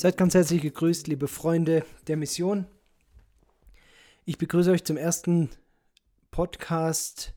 [0.00, 2.66] Seid ganz herzlich gegrüßt, liebe Freunde der Mission.
[4.24, 5.50] Ich begrüße euch zum ersten
[6.30, 7.34] Podcast,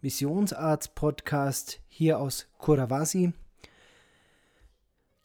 [0.00, 3.34] Missionsarzt-Podcast hier aus Kuravasi.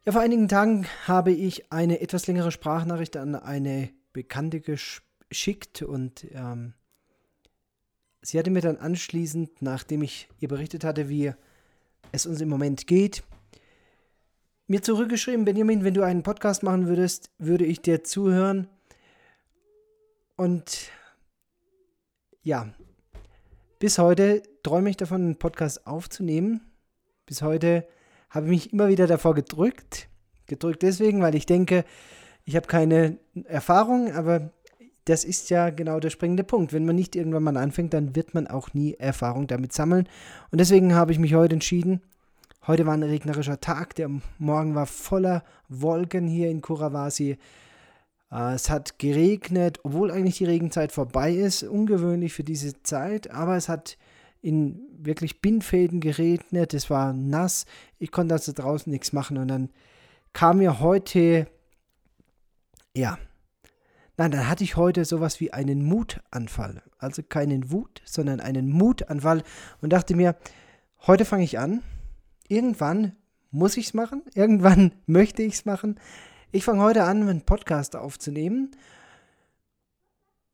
[0.04, 6.28] Ja, vor einigen Tagen habe ich eine etwas längere Sprachnachricht an eine Bekannte geschickt und
[6.34, 6.74] ähm,
[8.22, 11.32] sie hatte mir dann anschließend, nachdem ich ihr berichtet hatte, wie
[12.12, 13.24] es uns im Moment geht,
[14.68, 18.68] mir zurückgeschrieben, Benjamin, wenn du einen Podcast machen würdest, würde ich dir zuhören.
[20.36, 20.90] Und
[22.42, 22.74] ja,
[23.80, 26.62] bis heute träume ich davon, einen Podcast aufzunehmen.
[27.26, 27.86] Bis heute
[28.30, 30.08] habe ich mich immer wieder davor gedrückt.
[30.48, 31.86] Gedrückt deswegen, weil ich denke,
[32.46, 34.52] ich habe keine Erfahrung, aber
[35.06, 36.74] das ist ja genau der springende Punkt.
[36.74, 40.08] Wenn man nicht irgendwann mal anfängt, dann wird man auch nie Erfahrung damit sammeln.
[40.52, 42.02] Und deswegen habe ich mich heute entschieden,
[42.66, 47.38] Heute war ein regnerischer Tag, der Morgen war voller Wolken hier in Kuravasi.
[48.32, 53.58] Äh, es hat geregnet, obwohl eigentlich die Regenzeit vorbei ist, ungewöhnlich für diese Zeit, aber
[53.58, 53.98] es hat
[54.42, 57.66] in wirklich Bindfäden geregnet, es war nass,
[58.00, 59.70] ich konnte also draußen nichts machen und dann
[60.32, 61.48] kam mir heute,
[62.96, 63.18] ja,
[64.16, 69.44] nein, dann hatte ich heute sowas wie einen Mutanfall, also keinen Wut, sondern einen Mutanfall
[69.82, 70.38] und dachte mir,
[71.06, 71.84] heute fange ich an,
[72.54, 73.16] irgendwann
[73.52, 76.00] muss ich es machen, irgendwann möchte ich es machen.
[76.52, 78.72] Ich fange heute an, einen Podcast aufzunehmen.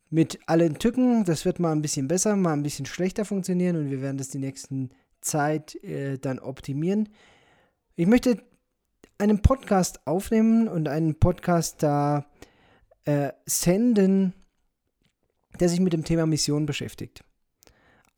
[0.10, 3.92] Mit allen Tücken, das wird mal ein bisschen besser, mal ein bisschen schlechter funktionieren und
[3.92, 4.90] wir werden das die nächsten
[5.22, 7.10] Zeit äh, dann optimieren.
[7.96, 8.42] Ich möchte
[9.20, 12.26] einen Podcast aufnehmen und einen Podcast da
[13.04, 14.34] äh, senden,
[15.60, 17.24] der sich mit dem Thema Mission beschäftigt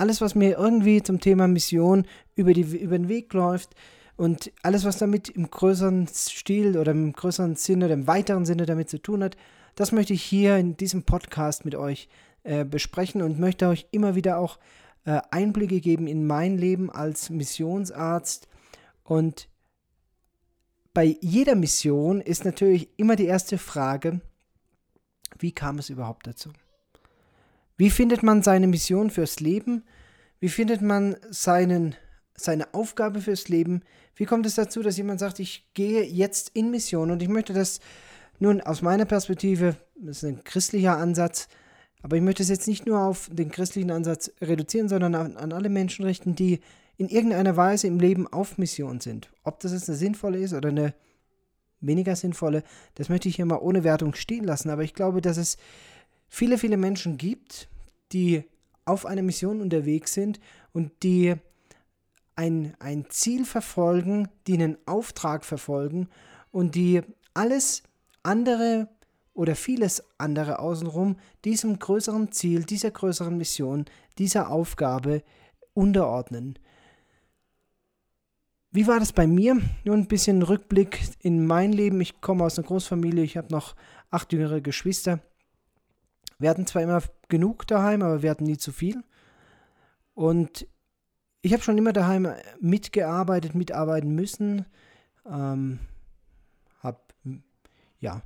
[0.02, 3.76] alles, was mir irgendwie zum Thema Mission über, die, über den Weg läuft
[4.18, 8.66] und alles, was damit im größeren Stil oder im größeren Sinne oder im weiteren Sinne
[8.66, 9.38] damit zu tun hat,
[9.76, 12.10] das möchte ich hier in diesem Podcast mit euch
[12.44, 14.58] äh, besprechen und möchte euch immer wieder auch
[15.06, 18.48] äh, Einblicke geben in mein Leben als Missionsarzt.
[19.04, 19.50] Und
[20.96, 24.20] bei jeder Mission ist natürlich immer die erste Frage,
[25.38, 26.50] wie kam es überhaupt dazu?
[27.78, 29.84] Wie findet man seine Mission fürs Leben?
[30.40, 31.96] Wie findet man seinen,
[32.36, 33.82] seine Aufgabe fürs Leben?
[34.16, 37.54] Wie kommt es dazu, dass jemand sagt, ich gehe jetzt in Mission und ich möchte
[37.54, 37.80] das
[38.40, 41.48] nun aus meiner Perspektive, das ist ein christlicher Ansatz,
[42.02, 45.54] aber ich möchte es jetzt nicht nur auf den christlichen Ansatz reduzieren, sondern an, an
[45.54, 46.60] alle Menschen richten, die
[46.98, 49.32] in irgendeiner Weise im Leben auf Mission sind.
[49.44, 50.94] Ob das jetzt eine sinnvolle ist oder eine
[51.80, 52.64] weniger sinnvolle,
[52.96, 54.70] das möchte ich hier mal ohne Wertung stehen lassen.
[54.70, 55.58] Aber ich glaube, dass es
[56.32, 57.68] viele, viele Menschen gibt,
[58.14, 58.44] die
[58.86, 60.40] auf einer Mission unterwegs sind
[60.74, 61.36] und die
[62.36, 66.08] ein, ein Ziel verfolgen, die einen Auftrag verfolgen
[66.52, 67.02] und die
[67.34, 67.84] alles
[68.24, 68.88] andere
[69.34, 73.86] oder vieles andere außenrum diesem größeren Ziel, dieser größeren Mission,
[74.18, 75.24] dieser Aufgabe
[75.74, 76.58] unterordnen.
[78.72, 79.62] Wie war das bei mir?
[79.84, 82.00] Nur ein bisschen Rückblick in mein Leben.
[82.00, 83.76] Ich komme aus einer Großfamilie, ich habe noch
[84.10, 85.20] acht jüngere Geschwister.
[86.42, 89.04] Wir hatten zwar immer genug daheim, aber wir hatten nie zu viel.
[90.14, 90.68] Und
[91.42, 92.28] ich habe schon immer daheim
[92.60, 94.66] mitgearbeitet, mitarbeiten müssen.
[95.26, 95.80] Ähm,
[96.82, 97.00] habe,
[98.00, 98.22] ja,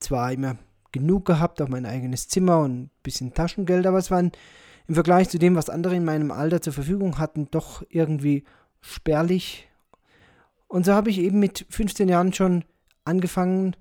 [0.00, 0.56] zwar immer
[0.92, 4.32] genug gehabt, auch mein eigenes Zimmer und ein bisschen Taschengeld, aber es waren
[4.86, 8.44] im Vergleich zu dem, was andere in meinem Alter zur Verfügung hatten, doch irgendwie
[8.80, 9.68] spärlich.
[10.66, 12.64] Und so habe ich eben mit 15 Jahren schon
[13.04, 13.76] angefangen,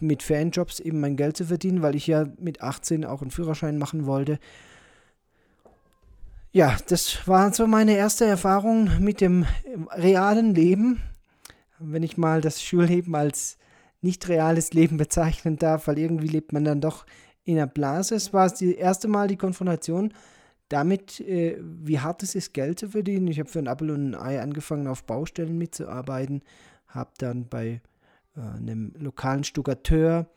[0.00, 3.78] mit Fanjobs eben mein Geld zu verdienen, weil ich ja mit 18 auch einen Führerschein
[3.78, 4.38] machen wollte.
[6.52, 9.46] Ja, das war so meine erste Erfahrung mit dem
[9.92, 11.00] realen Leben,
[11.78, 13.56] wenn ich mal das Schulleben als
[14.00, 17.06] nicht reales Leben bezeichnen darf, weil irgendwie lebt man dann doch
[17.44, 18.14] in einer Blase.
[18.14, 20.12] Es war das erste Mal die Konfrontation
[20.68, 23.26] damit, äh, wie hart es ist, Geld zu verdienen.
[23.28, 26.42] Ich habe für ein Apple und ein Ei angefangen, auf Baustellen mitzuarbeiten,
[26.86, 27.80] habe dann bei
[28.40, 30.30] äh, einem lokalen Stuckateur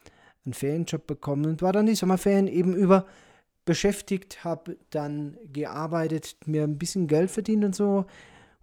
[0.46, 3.06] einen Ferienjob bekommen und war dann die Sommerferien eben über
[3.66, 8.06] beschäftigt, habe dann gearbeitet, mir ein bisschen Geld verdient und so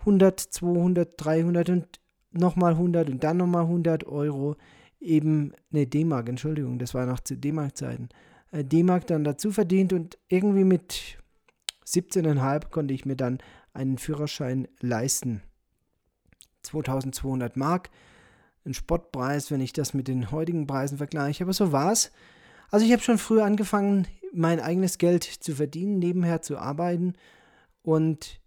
[0.00, 2.00] 100, 200, 300 und
[2.32, 4.56] nochmal 100 und dann nochmal 100 Euro
[5.00, 8.10] eben, ne D-Mark, Entschuldigung, das war noch zu D-Mark-Zeiten,
[8.52, 11.18] äh, D-Mark dann dazu verdient und irgendwie mit
[11.86, 13.38] 17,5 konnte ich mir dann
[13.72, 15.42] einen Führerschein leisten.
[16.62, 17.88] 2200 Mark
[18.64, 21.44] ein Spottpreis, wenn ich das mit den heutigen Preisen vergleiche.
[21.44, 22.12] Aber so war es.
[22.70, 27.14] Also ich habe schon früh angefangen, mein eigenes Geld zu verdienen, nebenher zu arbeiten.
[27.82, 28.40] Und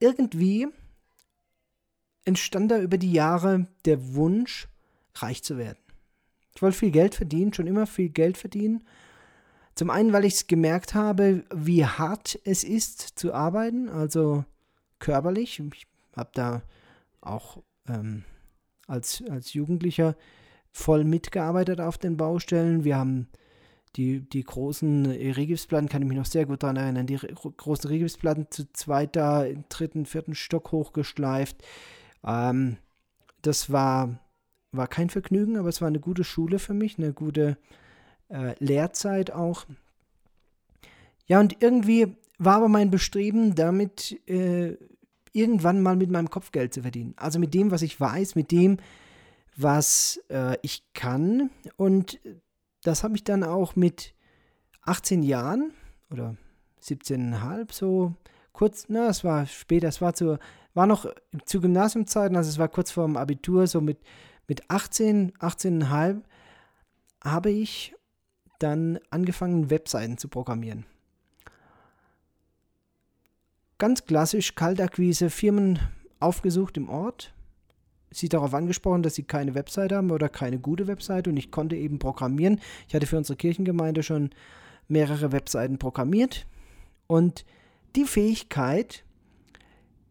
[0.00, 0.68] irgendwie
[2.24, 4.68] entstand da über die Jahre der Wunsch,
[5.14, 5.78] reich zu werden.
[6.54, 8.84] Ich wollte viel Geld verdienen, schon immer viel Geld verdienen.
[9.74, 14.44] Zum einen, weil ich es gemerkt habe, wie hart es ist zu arbeiten, also
[14.98, 15.60] körperlich.
[15.72, 15.86] Ich
[16.16, 16.62] habe da
[17.20, 18.24] auch ähm,
[18.88, 20.16] als, als Jugendlicher
[20.72, 22.84] voll mitgearbeitet auf den Baustellen.
[22.84, 23.28] Wir haben
[23.96, 28.46] die, die großen Rigipsplatten, kann ich mich noch sehr gut daran erinnern, die großen Rigipsplatten
[28.50, 31.56] zu zweiter, dritten, vierten Stock hochgeschleift.
[32.24, 32.76] Ähm,
[33.42, 34.18] das war,
[34.72, 37.56] war kein Vergnügen, aber es war eine gute Schule für mich, eine gute
[38.28, 39.66] äh, Lehrzeit auch.
[41.26, 44.76] Ja, und irgendwie war aber mein Bestreben damit, äh,
[45.32, 47.14] irgendwann mal mit meinem Kopf Geld zu verdienen.
[47.16, 48.78] Also mit dem, was ich weiß, mit dem,
[49.56, 51.50] was äh, ich kann.
[51.76, 52.20] Und
[52.82, 54.14] das habe ich dann auch mit
[54.82, 55.72] 18 Jahren
[56.10, 56.36] oder
[56.82, 58.14] 17,5 so
[58.52, 60.38] kurz, na, es war später, es war zu,
[60.74, 61.06] war noch
[61.44, 63.98] zu Gymnasiumzeiten, also es war kurz vor dem Abitur, so mit,
[64.46, 66.22] mit 18, 18,5
[67.22, 67.94] habe ich
[68.58, 70.86] dann angefangen, Webseiten zu programmieren.
[73.78, 75.78] Ganz klassisch Kaltakquise, Firmen
[76.18, 77.32] aufgesucht im Ort,
[78.10, 81.76] sie darauf angesprochen, dass sie keine Website haben oder keine gute Website und ich konnte
[81.76, 82.60] eben programmieren.
[82.88, 84.30] Ich hatte für unsere Kirchengemeinde schon
[84.88, 86.46] mehrere Webseiten programmiert
[87.06, 87.44] und
[87.94, 89.04] die Fähigkeit,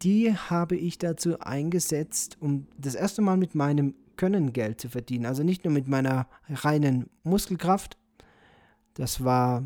[0.01, 5.25] die habe ich dazu eingesetzt, um das erste Mal mit meinem Können Geld zu verdienen.
[5.25, 7.97] Also nicht nur mit meiner reinen Muskelkraft.
[8.93, 9.63] Das war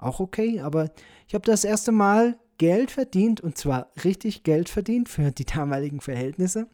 [0.00, 0.90] auch okay, aber
[1.26, 6.00] ich habe das erste Mal Geld verdient und zwar richtig Geld verdient für die damaligen
[6.00, 6.66] Verhältnisse.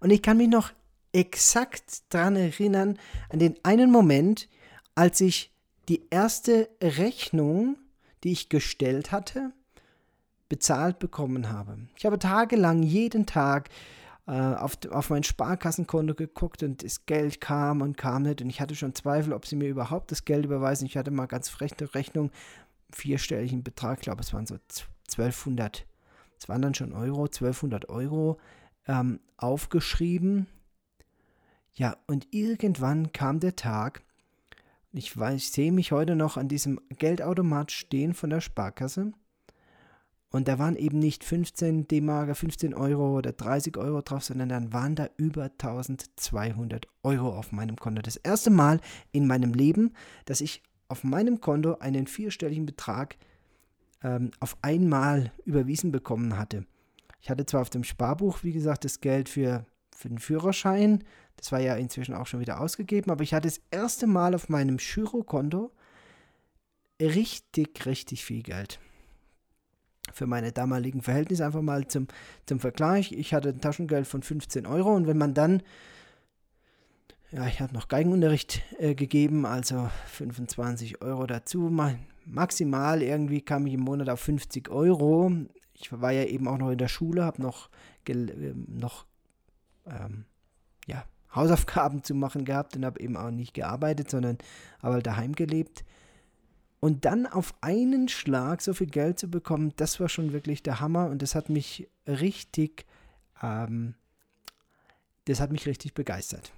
[0.00, 0.72] Und ich kann mich noch
[1.12, 2.98] exakt daran erinnern,
[3.30, 4.48] an den einen Moment,
[4.94, 5.52] als ich
[5.88, 7.76] die erste Rechnung,
[8.22, 9.52] die ich gestellt hatte,
[10.48, 11.78] bezahlt bekommen habe.
[11.96, 13.70] Ich habe tagelang jeden Tag
[14.32, 18.42] auf, auf mein Sparkassenkonto geguckt und das Geld kam und kam nicht.
[18.42, 20.86] Und ich hatte schon Zweifel, ob sie mir überhaupt das Geld überweisen.
[20.86, 22.30] Ich hatte mal ganz frech eine Rechnung,
[22.90, 24.56] vierstelligen Betrag, ich glaube, es waren so
[25.10, 25.86] 1200,
[26.38, 28.38] es waren dann schon Euro, 1200 Euro
[28.86, 30.46] ähm, aufgeschrieben.
[31.74, 34.02] Ja, und irgendwann kam der Tag,
[34.92, 39.12] ich weiß, ich sehe mich heute noch an diesem Geldautomat stehen von der Sparkasse.
[40.30, 44.72] Und da waren eben nicht 15 D-Mark, 15 Euro oder 30 Euro drauf, sondern dann
[44.74, 48.02] waren da über 1200 Euro auf meinem Konto.
[48.02, 48.80] Das erste Mal
[49.10, 49.94] in meinem Leben,
[50.26, 53.16] dass ich auf meinem Konto einen vierstelligen Betrag
[54.02, 56.66] ähm, auf einmal überwiesen bekommen hatte.
[57.20, 59.64] Ich hatte zwar auf dem Sparbuch, wie gesagt, das Geld für,
[59.96, 61.04] für den Führerschein,
[61.36, 64.48] das war ja inzwischen auch schon wieder ausgegeben, aber ich hatte das erste Mal auf
[64.48, 65.72] meinem Girokonto
[67.00, 68.78] richtig, richtig viel Geld
[70.12, 72.06] für meine damaligen Verhältnisse einfach mal zum,
[72.46, 73.12] zum Vergleich.
[73.12, 75.62] Ich hatte ein Taschengeld von 15 Euro und wenn man dann,
[77.30, 81.70] ja, ich habe noch Geigenunterricht äh, gegeben, also 25 Euro dazu,
[82.24, 85.32] maximal irgendwie kam ich im Monat auf 50 Euro.
[85.74, 87.70] Ich war ja eben auch noch in der Schule, habe noch,
[88.08, 88.14] äh,
[88.66, 89.06] noch
[89.86, 90.24] ähm,
[90.86, 91.04] ja,
[91.34, 94.38] Hausaufgaben zu machen gehabt und habe eben auch nicht gearbeitet, sondern
[94.80, 95.84] aber halt daheim gelebt.
[96.80, 100.80] Und dann auf einen Schlag so viel Geld zu bekommen, das war schon wirklich der
[100.80, 102.86] Hammer und das hat mich richtig,
[103.42, 103.94] ähm,
[105.24, 106.52] das hat mich richtig begeistert.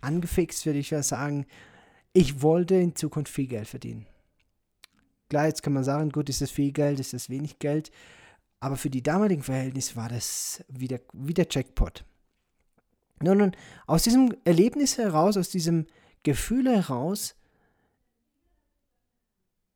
[0.00, 1.46] Angefixt würde ich ja sagen,
[2.12, 4.06] ich wollte in Zukunft viel Geld verdienen.
[5.30, 7.90] Klar, jetzt kann man sagen, gut, ist das viel Geld, ist das wenig Geld,
[8.60, 12.04] aber für die damaligen Verhältnisse war das wieder, wieder Jackpot.
[13.22, 13.52] Nun, nun,
[13.86, 15.86] aus diesem Erlebnis heraus, aus diesem
[16.24, 17.36] Gefühl heraus,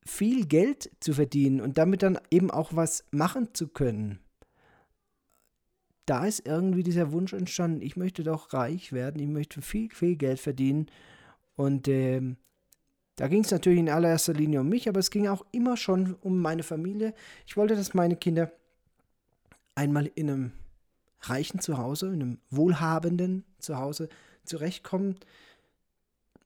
[0.09, 4.19] viel Geld zu verdienen und damit dann eben auch was machen zu können.
[6.05, 10.15] Da ist irgendwie dieser Wunsch entstanden, ich möchte doch reich werden, ich möchte viel, viel
[10.15, 10.87] Geld verdienen.
[11.55, 12.21] Und äh,
[13.15, 16.15] da ging es natürlich in allererster Linie um mich, aber es ging auch immer schon
[16.21, 17.13] um meine Familie.
[17.45, 18.51] Ich wollte, dass meine Kinder
[19.75, 20.51] einmal in einem
[21.21, 24.09] reichen Zuhause, in einem wohlhabenden Zuhause
[24.45, 25.15] zurechtkommen,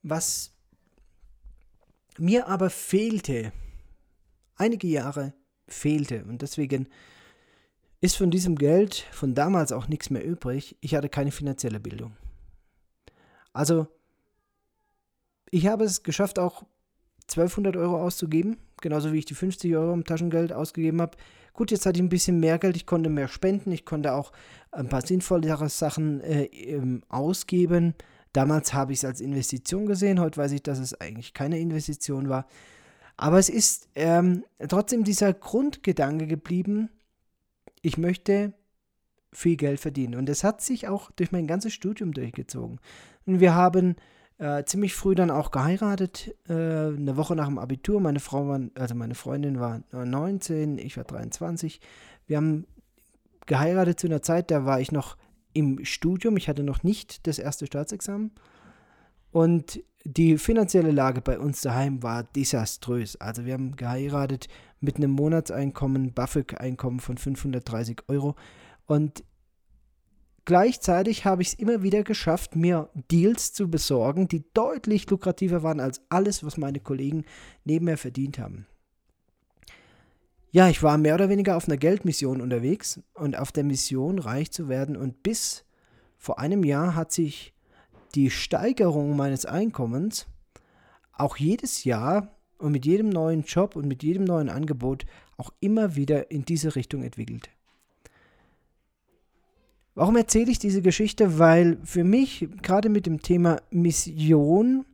[0.01, 0.52] was
[2.19, 3.51] mir aber fehlte,
[4.55, 5.33] einige Jahre
[5.67, 6.87] fehlte und deswegen
[8.01, 10.75] ist von diesem Geld von damals auch nichts mehr übrig.
[10.81, 12.17] Ich hatte keine finanzielle Bildung.
[13.53, 13.87] Also,
[15.51, 16.63] ich habe es geschafft, auch
[17.29, 21.17] 1200 Euro auszugeben, genauso wie ich die 50 Euro im Taschengeld ausgegeben habe.
[21.53, 24.31] Gut, jetzt hatte ich ein bisschen mehr Geld, ich konnte mehr spenden, ich konnte auch
[24.71, 27.93] ein paar sinnvollere Sachen äh, ähm, ausgeben.
[28.33, 32.29] Damals habe ich es als Investition gesehen, heute weiß ich, dass es eigentlich keine Investition
[32.29, 32.47] war.
[33.15, 36.89] Aber es ist ähm, trotzdem dieser Grundgedanke geblieben,
[37.81, 38.53] ich möchte
[39.31, 40.15] viel Geld verdienen.
[40.15, 42.79] Und das hat sich auch durch mein ganzes Studium durchgezogen.
[43.25, 43.95] Und wir haben
[44.39, 47.99] äh, ziemlich früh dann auch geheiratet, äh, eine Woche nach dem Abitur.
[47.99, 51.79] Meine Frau war, also meine Freundin war 19, ich war 23.
[52.25, 52.65] Wir haben
[53.45, 55.17] geheiratet zu einer Zeit, da war ich noch
[55.53, 56.37] im Studium.
[56.37, 58.31] Ich hatte noch nicht das erste Staatsexamen.
[59.31, 63.15] Und die finanzielle Lage bei uns daheim war desaströs.
[63.15, 64.47] Also wir haben geheiratet
[64.79, 68.35] mit einem Monatseinkommen, BAföG-Einkommen von 530 Euro.
[68.85, 69.23] Und
[70.45, 75.79] gleichzeitig habe ich es immer wieder geschafft, mir Deals zu besorgen, die deutlich lukrativer waren
[75.79, 77.23] als alles, was meine Kollegen
[77.63, 78.67] neben mir verdient haben.
[80.53, 84.51] Ja, ich war mehr oder weniger auf einer Geldmission unterwegs und auf der Mission reich
[84.51, 84.95] zu werden.
[84.95, 85.65] Und bis
[86.19, 87.55] vor einem Jahr hat sich
[88.13, 90.27] die Steigerung meines Einkommens
[91.11, 95.07] auch jedes Jahr und mit jedem neuen Job und mit jedem neuen Angebot
[95.37, 97.49] auch immer wieder in diese Richtung entwickelt.
[99.95, 101.39] Warum erzähle ich diese Geschichte?
[101.39, 104.85] Weil für mich gerade mit dem Thema Mission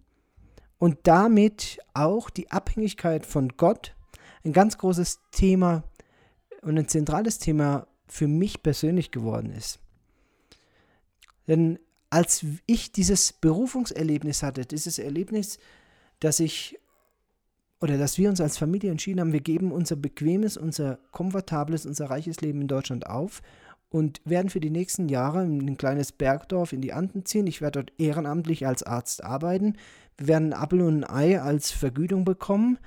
[0.77, 3.93] und damit auch die Abhängigkeit von Gott
[4.43, 5.83] ein ganz großes Thema
[6.61, 9.79] und ein zentrales Thema für mich persönlich geworden ist.
[11.47, 11.79] Denn
[12.09, 15.59] als ich dieses Berufungserlebnis hatte, dieses Erlebnis,
[16.19, 16.79] dass ich
[17.81, 22.09] oder dass wir uns als Familie entschieden haben, wir geben unser bequemes, unser komfortables, unser
[22.09, 23.41] reiches Leben in Deutschland auf
[23.89, 27.47] und werden für die nächsten Jahre in ein kleines Bergdorf in die Anden ziehen.
[27.47, 29.77] Ich werde dort ehrenamtlich als Arzt arbeiten.
[30.17, 32.79] Wir werden ein Apfel und ein Ei als Vergütung bekommen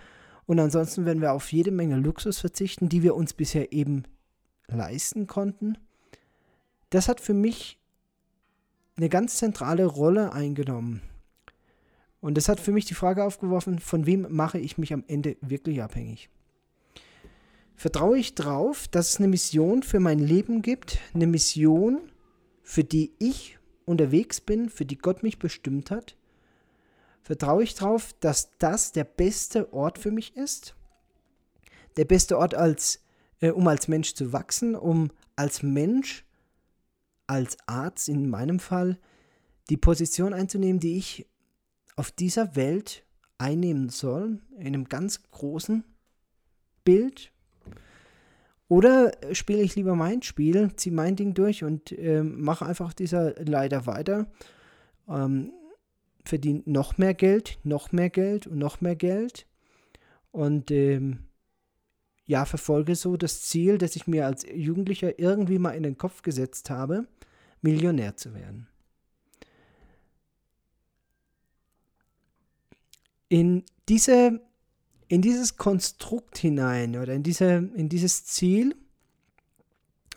[0.46, 4.04] und ansonsten werden wir auf jede Menge Luxus verzichten, die wir uns bisher eben
[4.68, 5.78] leisten konnten.
[6.90, 7.78] Das hat für mich
[8.96, 11.02] eine ganz zentrale Rolle eingenommen.
[12.20, 15.36] Und das hat für mich die Frage aufgeworfen, von wem mache ich mich am Ende
[15.40, 16.30] wirklich abhängig?
[17.74, 22.00] Vertraue ich darauf, dass es eine Mission für mein Leben gibt, eine Mission,
[22.62, 26.16] für die ich unterwegs bin, für die Gott mich bestimmt hat?
[27.22, 30.74] Vertraue ich darauf, dass das der beste Ort für mich ist.
[31.96, 33.02] Der beste Ort, als,
[33.40, 36.24] äh, um als Mensch zu wachsen, um als Mensch,
[37.26, 38.98] als Arzt in meinem Fall,
[39.70, 41.26] die Position einzunehmen, die ich
[41.96, 43.04] auf dieser Welt
[43.38, 45.84] einnehmen soll, in einem ganz großen
[46.84, 47.32] Bild.
[48.68, 53.34] Oder spiele ich lieber mein Spiel, ziehe mein Ding durch und äh, mache einfach dieser
[53.44, 54.26] Leiter weiter.
[55.08, 55.52] Ähm,
[56.24, 59.46] verdient noch mehr Geld, noch mehr Geld und noch mehr Geld.
[60.30, 61.20] Und ähm,
[62.26, 66.22] ja, verfolge so das Ziel, das ich mir als Jugendlicher irgendwie mal in den Kopf
[66.22, 67.06] gesetzt habe,
[67.60, 68.68] Millionär zu werden.
[73.28, 74.40] In, diese,
[75.08, 78.76] in dieses Konstrukt hinein oder in, diese, in dieses Ziel,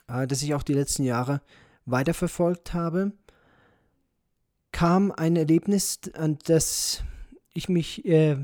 [0.07, 1.41] äh, das ich auch die letzten Jahre
[1.85, 3.13] weiterverfolgt habe,
[4.75, 7.01] kam ein Erlebnis, an das
[7.53, 8.35] ich mich äh,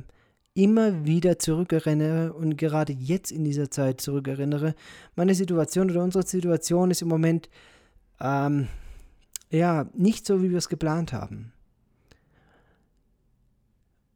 [0.54, 4.74] immer wieder zurückerinnere und gerade jetzt in dieser Zeit zurückerinnere.
[5.18, 7.50] Meine Situation oder unsere Situation ist im Moment
[8.22, 8.70] ähm,
[9.50, 11.52] ja nicht so, wie wir es geplant haben.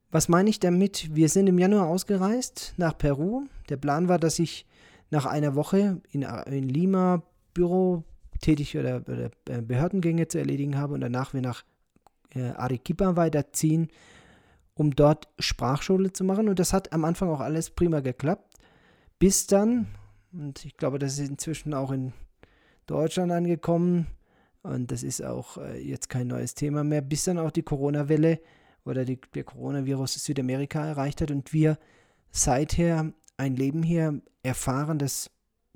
[0.10, 1.14] Was meine ich damit?
[1.14, 3.44] Wir sind im Januar ausgereist nach Peru.
[3.68, 4.66] Der Plan war, dass ich
[5.10, 8.06] nach einer Woche in, in Lima Büro
[8.40, 11.66] tätig oder, oder äh, Behördengänge zu erledigen habe und danach wir nach
[12.42, 13.90] Arequipa weiterziehen,
[14.74, 16.50] um dort Sprachschule zu machen.
[16.50, 18.54] Und das hat am Anfang auch alles prima geklappt.
[19.20, 19.88] Bis dann,
[20.34, 22.14] und ich glaube, das ist inzwischen auch in
[22.86, 24.08] Deutschland angekommen,
[24.66, 28.40] und das ist auch äh, jetzt kein neues Thema mehr, bis dann auch die Corona-Welle
[28.84, 31.78] oder die, der Coronavirus Südamerika erreicht hat und wir
[32.32, 35.30] seither ein Leben hier erfahren, das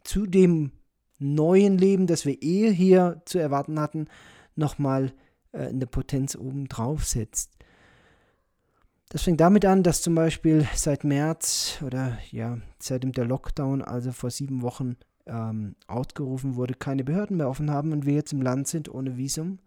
[0.04, 0.72] zu dem
[1.20, 4.08] neuen Leben, das wir eh hier zu erwarten hatten,
[4.56, 5.14] nochmal
[5.52, 7.52] äh, eine Potenz oben drauf setzt.
[9.10, 14.12] Das fängt damit an, dass zum Beispiel seit März oder ja, seitdem der Lockdown, also
[14.12, 18.42] vor sieben Wochen, ähm, ausgerufen wurde, keine Behörden mehr offen haben und wir jetzt im
[18.42, 19.60] Land sind ohne Visum,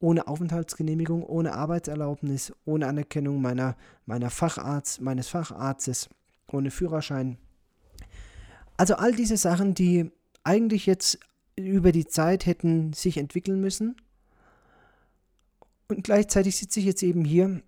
[0.00, 6.08] ohne Aufenthaltsgenehmigung, ohne Arbeitserlaubnis, ohne Anerkennung meiner, meiner Facharzt, meines Facharztes,
[6.50, 7.38] ohne Führerschein.
[8.76, 10.10] Also all diese Sachen, die
[10.42, 11.18] eigentlich jetzt
[11.56, 13.96] über die Zeit hätten sich entwickeln müssen,
[15.88, 17.62] und gleichzeitig sitze ich jetzt eben hier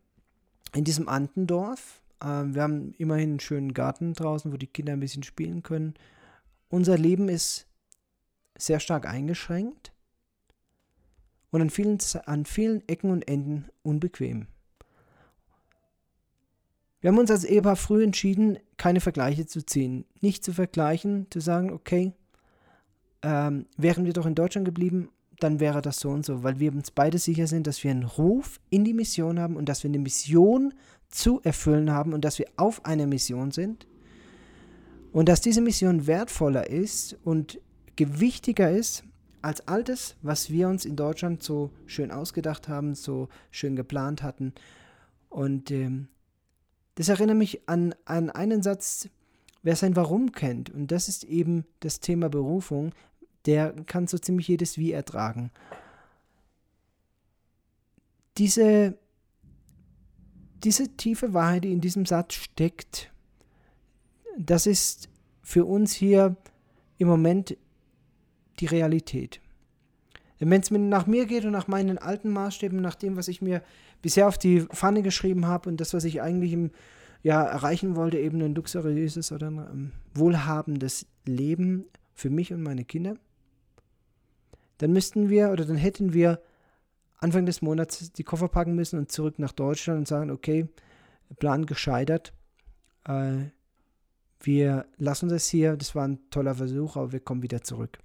[0.75, 2.03] in diesem Antendorf.
[2.23, 5.95] Ähm, wir haben immerhin einen schönen Garten draußen, wo die Kinder ein bisschen spielen können.
[6.69, 7.67] Unser Leben ist
[8.59, 9.93] sehr stark eingeschränkt
[11.51, 14.47] und an vielen, an vielen Ecken und Enden unbequem.
[17.01, 20.07] Wir haben uns als Ehepaar früh entschieden, keine Vergleiche zu ziehen.
[20.21, 22.13] Nicht zu vergleichen, zu sagen, okay,
[23.23, 26.73] ähm, wären wir doch in Deutschland geblieben, dann wäre das so und so, weil wir
[26.73, 29.91] uns beide sicher sind, dass wir einen Ruf in die Mission haben und dass wir
[29.91, 30.75] eine Mission
[31.09, 33.87] zu erfüllen haben und dass wir auf einer Mission sind
[35.13, 37.61] und dass diese Mission wertvoller ist und
[37.97, 39.05] gewichtiger ist
[39.43, 44.23] als all das, was wir uns in Deutschland so schön ausgedacht haben, so schön geplant
[44.23, 44.53] hatten.
[45.29, 46.09] Und ähm,
[46.97, 49.09] das erinnert mich an, an einen Satz,
[49.63, 50.71] wer sein Warum kennt.
[50.71, 52.93] Und das ist eben das Thema Berufung.
[53.47, 55.51] Der kann so ziemlich jedes Wie ertragen.
[58.39, 58.99] Diese,
[60.63, 63.11] diese tiefe Wahrheit, die in diesem Satz steckt,
[64.37, 65.09] das ist
[65.43, 66.37] für uns hier
[66.99, 67.57] im Moment
[68.61, 69.41] die Realität.
[70.39, 73.63] Wenn es nach mir geht und nach meinen alten Maßstäben, nach dem, was ich mir
[74.03, 76.71] bisher auf die Pfanne geschrieben habe und das, was ich eigentlich im,
[77.23, 82.85] ja, erreichen wollte, eben ein luxuriöses oder ein um, wohlhabendes Leben für mich und meine
[82.85, 83.17] Kinder,
[84.79, 86.41] dann müssten wir oder dann hätten wir
[87.19, 90.69] Anfang des Monats die Koffer packen müssen und zurück nach Deutschland und sagen, okay,
[91.39, 92.33] Plan gescheitert.
[93.05, 93.47] Äh,
[94.41, 97.99] wir lassen das hier, das war ein toller Versuch, aber wir kommen wieder zurück.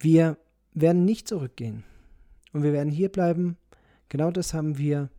[0.00, 0.38] Wir
[0.72, 1.84] werden nicht zurückgehen
[2.52, 3.56] und wir werden hier bleiben.
[4.08, 5.10] Genau das haben wir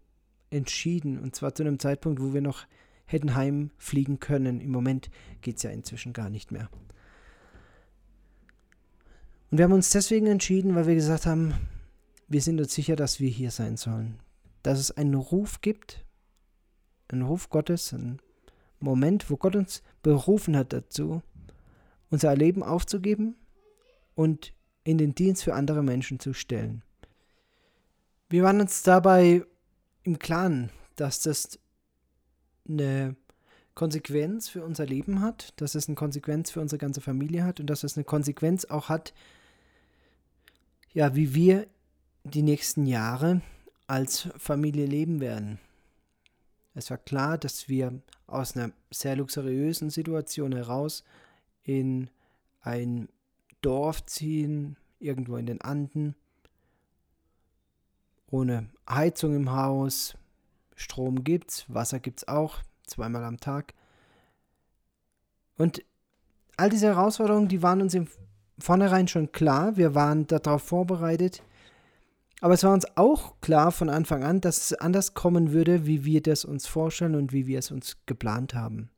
[0.49, 2.65] entschieden und zwar zu einem Zeitpunkt, wo wir noch
[3.11, 4.61] hätten heimfliegen können.
[4.61, 5.09] Im Moment
[5.41, 6.69] geht es ja inzwischen gar nicht mehr.
[9.49, 11.55] Und wir haben uns deswegen entschieden, weil wir gesagt haben,
[12.27, 14.19] wir sind uns sicher, dass wir hier sein sollen.
[14.61, 16.05] Dass es einen Ruf gibt,
[17.07, 18.19] einen Ruf Gottes, einen
[18.79, 21.23] Moment, wo Gott uns berufen hat dazu,
[22.11, 23.35] unser Leben aufzugeben
[24.13, 26.83] und in den Dienst für andere Menschen zu stellen.
[28.29, 29.43] Wir waren uns dabei
[30.03, 31.59] im Klaren, dass das
[32.69, 33.15] eine
[33.75, 37.67] Konsequenz für unser Leben hat, dass es eine Konsequenz für unsere ganze Familie hat und
[37.67, 39.13] dass es eine Konsequenz auch hat,
[40.93, 41.67] ja, wie wir
[42.23, 43.41] die nächsten Jahre
[43.87, 45.59] als Familie leben werden.
[46.75, 51.03] Es war klar, dass wir aus einer sehr luxuriösen Situation heraus
[51.63, 52.09] in
[52.61, 53.09] ein
[53.61, 56.15] Dorf ziehen, irgendwo in den Anden,
[58.27, 60.15] ohne Heizung im Haus,
[60.79, 63.73] Strom gibt's, Wasser gibt's auch, zweimal am Tag.
[65.57, 65.83] Und
[66.55, 68.07] all diese Herausforderungen, die waren uns im
[68.57, 71.43] Vornherein schon klar, wir waren darauf vorbereitet,
[72.39, 76.05] aber es war uns auch klar von Anfang an, dass es anders kommen würde, wie
[76.05, 78.89] wir das uns vorstellen und wie wir es uns geplant haben.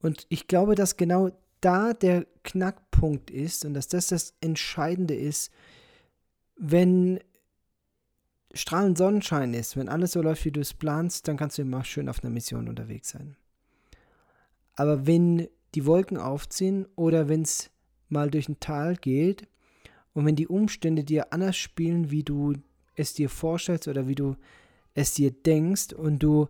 [0.00, 1.30] Und ich glaube, dass genau
[1.60, 5.52] da der Knackpunkt ist und dass das das Entscheidende ist,
[6.56, 7.20] wenn
[8.54, 11.84] strahlend Sonnenschein ist, wenn alles so läuft, wie du es planst, dann kannst du immer
[11.84, 13.36] schön auf einer Mission unterwegs sein.
[14.76, 17.70] Aber wenn die Wolken aufziehen oder wenn es
[18.08, 19.46] mal durch ein Tal geht
[20.12, 22.54] und wenn die Umstände dir anders spielen, wie du
[22.94, 24.36] es dir vorstellst oder wie du
[24.94, 26.48] es dir denkst und du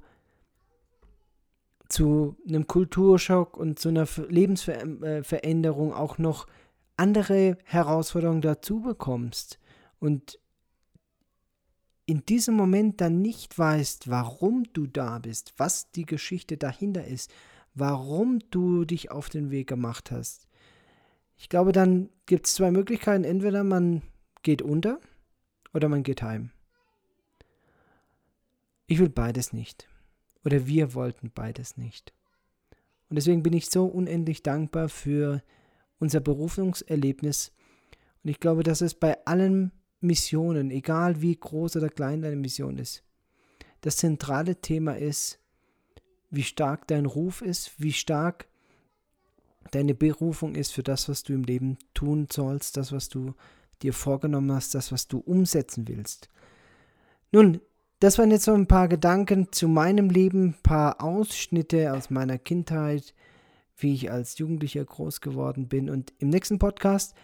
[1.88, 6.46] zu einem Kulturschock und zu einer Lebensveränderung auch noch
[6.96, 9.58] andere Herausforderungen dazu bekommst
[9.98, 10.38] und
[12.06, 17.32] in diesem Moment dann nicht weißt, warum du da bist, was die Geschichte dahinter ist,
[17.74, 20.46] warum du dich auf den Weg gemacht hast.
[21.36, 23.24] Ich glaube, dann gibt es zwei Möglichkeiten.
[23.24, 24.02] Entweder man
[24.42, 25.00] geht unter
[25.72, 26.50] oder man geht heim.
[28.86, 29.88] Ich will beides nicht.
[30.44, 32.12] Oder wir wollten beides nicht.
[33.08, 35.42] Und deswegen bin ich so unendlich dankbar für
[35.98, 37.52] unser Berufungserlebnis.
[38.22, 39.72] Und ich glaube, dass es bei allen
[40.04, 43.02] Missionen, egal wie groß oder klein deine Mission ist,
[43.80, 45.40] das zentrale Thema ist,
[46.30, 48.46] wie stark dein Ruf ist, wie stark
[49.70, 53.34] deine Berufung ist für das, was du im Leben tun sollst, das, was du
[53.82, 56.28] dir vorgenommen hast, das, was du umsetzen willst.
[57.32, 57.60] Nun,
[58.00, 62.38] das waren jetzt so ein paar Gedanken zu meinem Leben, ein paar Ausschnitte aus meiner
[62.38, 63.14] Kindheit,
[63.76, 65.90] wie ich als Jugendlicher groß geworden bin.
[65.90, 67.14] Und im nächsten Podcast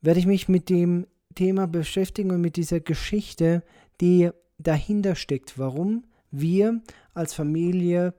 [0.00, 3.62] werde ich mich mit dem Thema beschäftigen und mit dieser Geschichte,
[4.00, 6.80] die dahinter steckt, warum wir
[7.14, 8.14] als Familie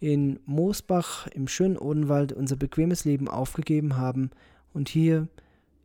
[0.00, 4.30] in Moosbach im schönen Odenwald unser bequemes Leben aufgegeben haben
[4.72, 5.28] und hier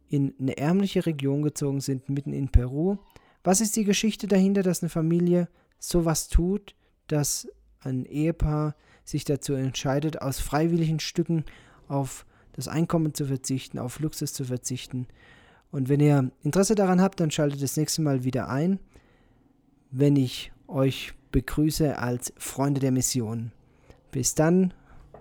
[0.10, 2.98] in eine ärmliche Region gezogen sind, mitten in Peru
[3.44, 5.48] was ist die Geschichte dahinter, dass eine Familie
[5.80, 6.76] sowas tut,
[7.08, 7.48] dass
[7.80, 11.46] ein Ehepaar sich dazu entscheidet, aus freiwilligen Stücken
[11.88, 15.08] auf das Einkommen zu verzichten, auf Luxus zu verzichten.
[15.72, 18.80] Und wenn ihr Interesse daran habt, dann schaltet das nächste Mal wieder ein,
[19.90, 23.52] wenn ich euch begrüße als Freunde der Mission.
[24.12, 24.74] Bis dann,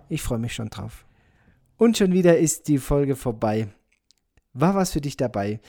[0.08, 1.04] ich freue mich schon drauf.
[1.76, 3.68] Und schon wieder ist die Folge vorbei.
[4.52, 5.60] War was für dich dabei?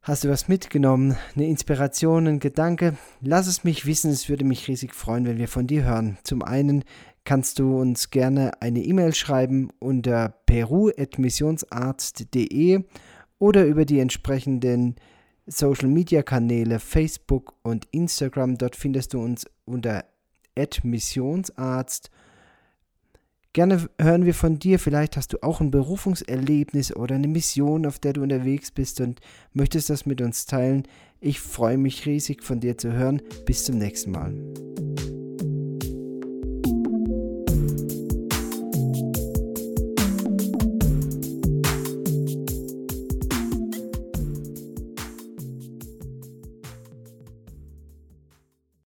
[0.00, 1.18] Hast du was mitgenommen?
[1.34, 2.96] Eine Inspiration, ein Gedanke?
[3.20, 6.16] Lass es mich wissen, es würde mich riesig freuen, wenn wir von dir hören.
[6.22, 6.82] Zum einen
[7.24, 12.84] kannst du uns gerne eine E-Mail schreiben unter peru.missionsarzt.de
[13.38, 14.96] oder über die entsprechenden
[15.46, 18.58] Social Media Kanäle Facebook und Instagram.
[18.58, 20.04] Dort findest du uns unter
[20.82, 22.10] Missionsarzt.
[23.52, 24.78] Gerne hören wir von dir.
[24.78, 29.20] Vielleicht hast du auch ein Berufungserlebnis oder eine Mission, auf der du unterwegs bist und
[29.52, 30.82] möchtest das mit uns teilen.
[31.20, 33.22] Ich freue mich riesig von dir zu hören.
[33.46, 34.34] Bis zum nächsten Mal.